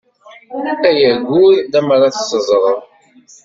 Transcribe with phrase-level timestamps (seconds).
[0.89, 2.77] Ay aggur lemmer ad tt-teẓṛeḍ.